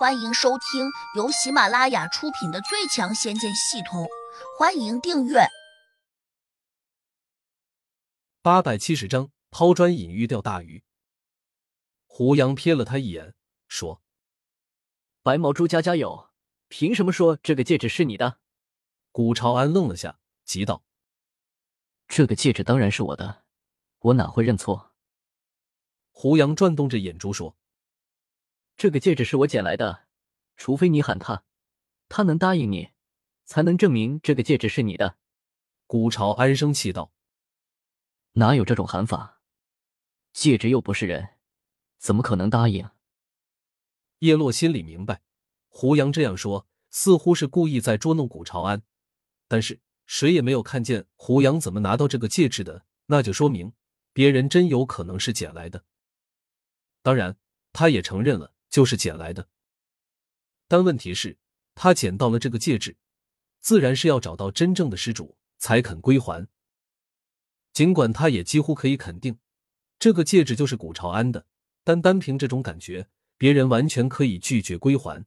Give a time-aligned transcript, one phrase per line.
[0.00, 4.04] 欢迎收听由喜马拉雅出品的《最强仙剑系统》，
[4.58, 5.40] 欢迎订阅。
[8.40, 10.82] 八百七十章，抛砖引玉钓大鱼。
[12.06, 13.34] 胡杨瞥了他一眼，
[13.68, 14.00] 说
[15.22, 16.30] ：“白毛猪家家有，
[16.68, 18.38] 凭什么说这个戒指是你的？”
[19.12, 20.82] 古朝安愣了下，急道
[22.08, 23.44] ：“这个戒指当然是我的，
[23.98, 24.94] 我哪会认错？”
[26.10, 27.59] 胡杨转动着眼珠说。
[28.80, 30.06] 这个戒指是我捡来的，
[30.56, 31.44] 除非你喊他，
[32.08, 32.92] 他能答应你，
[33.44, 35.18] 才能证明这个戒指是你的。
[35.86, 37.12] 古朝安生气道
[38.40, 39.42] ：“哪有这种喊法？
[40.32, 41.36] 戒指又不是人，
[41.98, 42.88] 怎么可能答应？”
[44.20, 45.20] 叶落心里明白，
[45.68, 48.82] 胡杨这样说似乎是故意在捉弄古朝安，
[49.46, 53.74] 但是谁也没有看见胡杨怎么拿到这个戒指的，那就说明
[54.14, 55.84] 别人真有可能是捡来的。
[57.02, 57.36] 当然，
[57.74, 58.54] 他也承认了。
[58.70, 59.48] 就是捡来的，
[60.68, 61.36] 但问题是，
[61.74, 62.96] 他捡到了这个戒指，
[63.60, 66.46] 自然是要找到真正的失主才肯归还。
[67.72, 69.38] 尽管他也几乎可以肯定，
[69.98, 71.46] 这个戒指就是古朝安的，
[71.82, 75.26] 但单凭这种感觉，别人完全可以拒绝归还。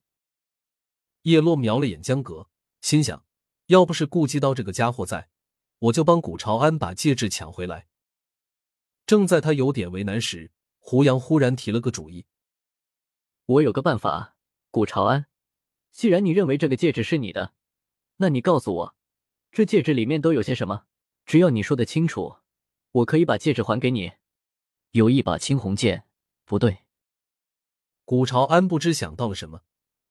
[1.23, 2.49] 叶落瞄了眼江阁，
[2.81, 3.25] 心想：
[3.67, 5.29] 要不是顾及到这个家伙在，
[5.79, 7.87] 我就帮古朝安把戒指抢回来。
[9.05, 12.25] 正在他有点为难时，胡杨忽然提了个主意。
[13.45, 14.37] 我有个办法，
[14.71, 15.25] 古朝安，
[15.91, 17.53] 既然你认为这个戒指是你的，
[18.17, 18.95] 那你告诉我，
[19.51, 20.85] 这戒指里面都有些什么？
[21.25, 22.37] 只要你说的清楚，
[22.91, 24.13] 我可以把戒指还给你。
[24.91, 26.05] 有一把青红剑，
[26.45, 26.83] 不对。
[28.05, 29.63] 古朝安不知想到了什么，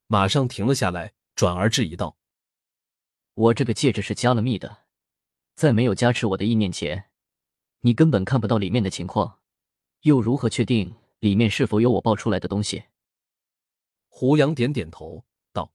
[0.08, 2.18] 马上停了下来，转而质疑道
[3.32, 4.84] ：“我这个戒指是加了密的，
[5.54, 7.10] 在没有加持我的意念前，
[7.80, 9.40] 你根本看不到里面的情况，
[10.02, 12.84] 又如何确定里面是否有我爆出来的东西？”
[14.14, 15.24] 胡杨点点头，
[15.54, 15.72] 道：“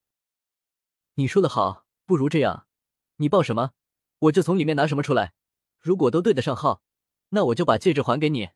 [1.15, 2.67] 你说的好，不如这样，
[3.15, 3.71] 你报什么，
[4.19, 5.33] 我就从里面拿什么出来。
[5.79, 6.83] 如果都对得上号，
[7.29, 8.49] 那我就把戒指还给你。”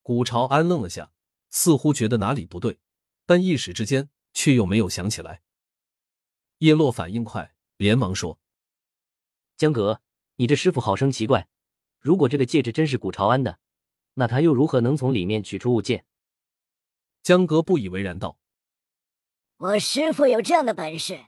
[0.00, 1.12] 古朝安愣了下，
[1.50, 2.78] 似乎觉得哪里不对，
[3.26, 5.42] 但一时之间却又没有想起来。
[6.58, 8.38] 叶落反应快，连忙说
[9.58, 10.00] ：“江阁，
[10.36, 11.48] 你这师傅好生奇怪。
[11.98, 13.58] 如果这个戒指真是古朝安的，
[14.14, 16.06] 那他又如何能从里面取出物件？”
[17.24, 18.38] 江阁不以为然道。
[19.60, 21.26] 我师傅有这样的本事，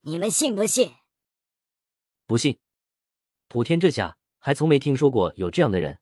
[0.00, 0.94] 你们信不信？
[2.24, 2.58] 不信。
[3.48, 6.00] 普天这下还从没听说过有这样的人。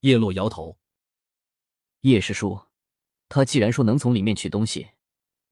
[0.00, 0.76] 叶落摇头。
[2.00, 2.66] 叶师叔，
[3.30, 4.90] 他既然说能从里面取东西，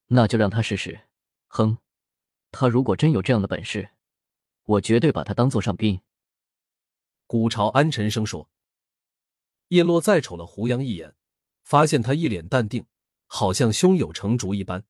[0.09, 1.09] 那就让他试试。
[1.47, 1.78] 哼，
[2.53, 3.93] 他如果真有这样的本事，
[4.65, 6.03] 我绝对把他当做上宾。
[7.27, 8.50] 古朝安沉声说。
[9.69, 11.17] 叶落再瞅了胡杨一眼，
[11.62, 12.84] 发现他一脸淡定。
[13.32, 14.84] 好像胸有成竹一般。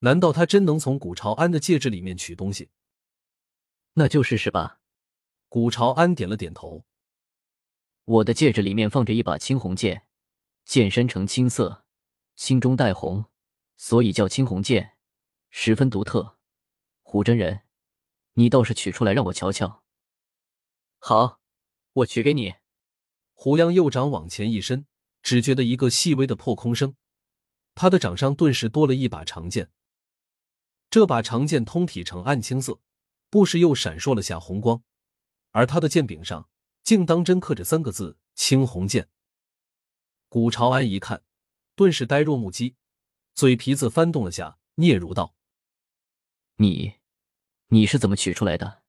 [0.00, 2.70] 难道他真能从古朝安的戒指里面取东西？
[3.92, 4.80] 那就试试吧。
[5.48, 6.84] 古朝安点了点头。
[8.04, 10.08] 我的戒指里面放着一把青红剑，
[10.64, 11.84] 剑身呈青色，
[12.34, 13.26] 青中带红，
[13.76, 14.96] 所以叫青红剑，
[15.48, 16.36] 十分独特。
[17.02, 17.60] 胡真人，
[18.32, 19.84] 你倒是取出来让我瞧瞧。
[20.98, 21.40] 好，
[21.92, 22.56] 我取给你。
[23.32, 24.86] 胡杨右掌往前一伸，
[25.22, 26.96] 只觉得一个细微的破空声。
[27.74, 29.70] 他的掌上顿时多了一把长剑，
[30.90, 32.80] 这把长剑通体呈暗青色，
[33.30, 34.82] 不时又闪烁了下红光，
[35.52, 36.48] 而他的剑柄上
[36.82, 39.08] 竟当真刻着三个字“青红剑”。
[40.28, 41.22] 古朝安一看，
[41.74, 42.76] 顿时呆若木鸡，
[43.34, 45.34] 嘴皮子翻动了下，嗫嚅道
[46.56, 46.94] ：“你，
[47.68, 48.82] 你是怎么取出来的？”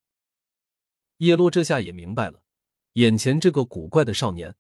[1.20, 2.44] 叶落这下也明白了，
[2.94, 4.56] 眼前这个古怪的少年，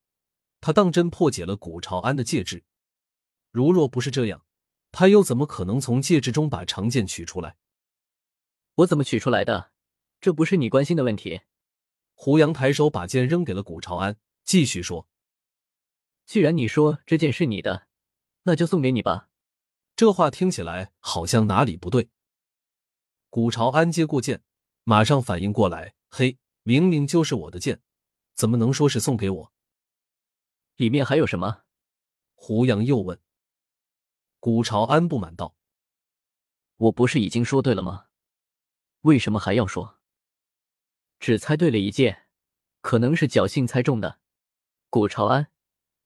[0.62, 2.64] 他当真破解了古朝安的戒指。
[3.54, 4.44] 如若不是这样，
[4.92, 7.56] 他又怎么可能从戒指中把长剑取出来？
[8.74, 9.72] 我怎么取出来的？
[10.20, 11.42] 这不是你关心的问题。
[12.16, 15.08] 胡杨抬手把剑扔给了古朝安，继续说
[16.26, 17.88] ：“既然你说这剑是你的，
[18.42, 19.30] 那就送给你吧。”
[19.96, 22.10] 这话听起来好像哪里不对。
[23.30, 24.42] 古朝安接过剑，
[24.84, 27.84] 马上反应过来：“嘿，明明就是我的剑，
[28.34, 29.54] 怎么能说是送给我？
[30.76, 31.62] 里面还有什么？”
[32.34, 33.22] 胡杨又问。
[34.46, 35.56] 古朝安不满道
[36.76, 38.08] ：“我不是已经说对了吗？
[39.04, 40.02] 为什么还要说？
[41.18, 42.28] 只猜对了一件，
[42.82, 44.20] 可能是侥幸猜中的。
[44.90, 45.50] 古朝安，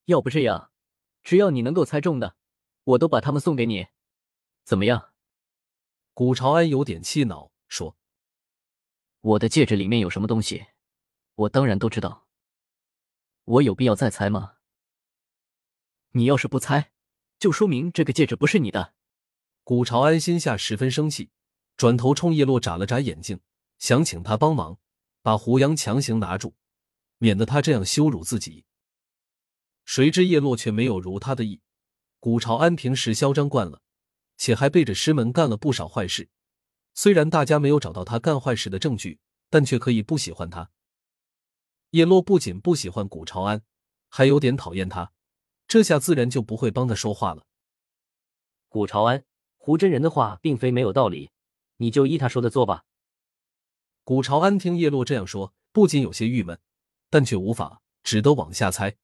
[0.05, 0.69] 要不这样，
[1.23, 2.35] 只要你能够猜中的，
[2.83, 3.87] 我都把他们送给你，
[4.63, 5.13] 怎么样？”
[6.13, 7.97] 古朝安有点气恼，说
[9.21, 10.67] ：“我的戒指里面有什么东西，
[11.33, 12.27] 我当然都知道。
[13.45, 14.57] 我有必要再猜吗？
[16.11, 16.91] 你要是不猜。”
[17.39, 18.93] 就说明这个戒指不是你的。
[19.63, 21.29] 古朝安心下十分生气，
[21.75, 23.39] 转头冲叶落眨了眨眼睛，
[23.77, 24.79] 想请他帮忙
[25.21, 26.55] 把胡杨强行拿住，
[27.17, 28.65] 免得他这样羞辱自己。
[29.85, 31.61] 谁知叶落却没有如他的意。
[32.19, 33.81] 古朝安平时嚣张惯了，
[34.37, 36.29] 且还背着师门干了不少坏事。
[36.93, 39.19] 虽然大家没有找到他干坏事的证据，
[39.49, 40.71] 但却可以不喜欢他。
[41.91, 43.61] 叶落不仅不喜欢古朝安，
[44.09, 45.11] 还有点讨厌他，
[45.67, 47.45] 这下自然就不会帮他说话了。
[48.69, 49.23] 古朝安。
[49.59, 51.29] 胡真人的话并非没有道理，
[51.75, 52.85] 你就依他说的做吧。
[54.05, 56.57] 古朝安听叶落这样说，不仅有些郁闷，
[57.09, 58.95] 但却无法，只得往下猜。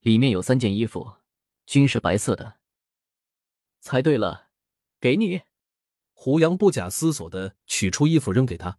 [0.00, 1.16] 里面有三件衣服，
[1.66, 2.60] 均是白色的。
[3.80, 4.48] 猜对了，
[4.98, 5.42] 给你。
[6.14, 8.78] 胡杨不假思索的取出衣服扔给他。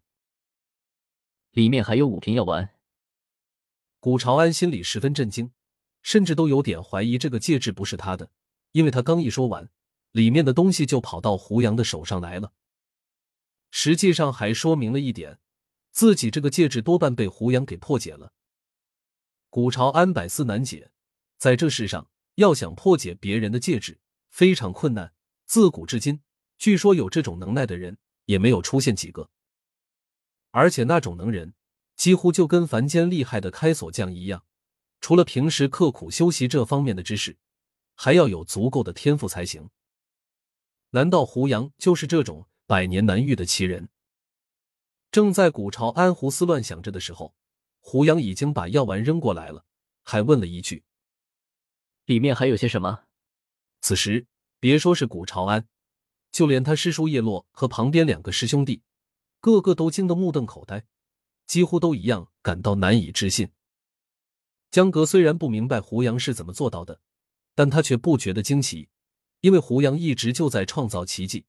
[1.52, 2.74] 里面还有五瓶药丸。
[4.00, 5.52] 古朝安心里十分震惊，
[6.04, 8.30] 甚至都有点怀疑这个戒指不是他的，
[8.74, 9.72] 因为他刚一说完。
[10.12, 12.54] 里面的东西就跑到胡杨的手上来了。
[13.72, 15.40] 实际上还说明了一点，
[15.92, 18.32] 自己这个戒指多半被胡杨给破解了。
[19.50, 20.92] 古朝安百思难解，
[21.40, 25.14] 在这世上要想破解别人的戒指非常困难，
[25.46, 26.22] 自古至今，
[26.60, 29.32] 据说有这种能耐的人也没有出现几个。
[30.52, 31.56] 而且那种能人
[31.96, 34.46] 几乎就跟凡间厉害的开锁匠一样，
[35.04, 37.38] 除了平时刻苦修习这方面的知识，
[37.94, 39.70] 还要有足够的天赋才行。
[40.92, 43.90] 难道胡杨就是这种百年难遇的奇人？
[45.12, 47.36] 正在古朝安胡思乱想着的时候，
[47.82, 49.66] 胡杨已经把药丸扔过来了，
[50.04, 50.86] 还问了一句
[52.08, 53.04] ：“里面还有些什么？”
[53.84, 54.26] 此时，
[54.62, 55.68] 别说是古朝安，
[56.32, 58.82] 就连他师叔叶落和旁边两个师兄弟，
[59.42, 60.86] 个个都惊得目瞪口呆，
[61.46, 63.52] 几乎都一样感到难以置信。
[64.74, 67.00] 江格虽然不明白胡杨是怎么做到的，
[67.54, 68.90] 但他却不觉得惊奇。
[69.42, 71.46] 因为胡杨一直就在创造奇迹，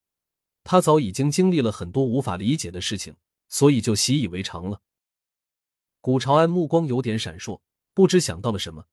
[0.63, 3.17] 他早已经经历了很多无法理解的事情，
[3.49, 4.83] 所以就习以为常了。
[6.03, 7.63] 古朝安目光有点闪烁，
[7.95, 8.85] 不知想到了什么，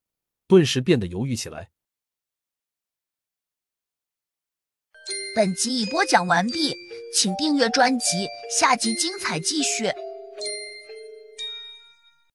[0.48, 1.72] 顿时变得犹豫起来。
[5.36, 6.74] 本集已播讲完毕，
[7.14, 9.92] 请订阅专辑，下集精彩继续。